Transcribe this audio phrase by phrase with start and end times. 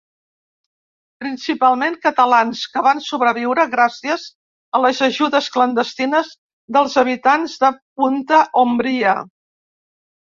[1.23, 4.23] Principalment catalans que van sobreviure gràcies
[4.79, 6.31] a les ajudes clandestines
[6.79, 7.71] dels habitants de
[8.03, 9.13] Punta Ombria.